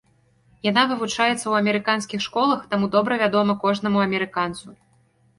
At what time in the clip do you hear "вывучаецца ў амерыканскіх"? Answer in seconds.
0.91-2.23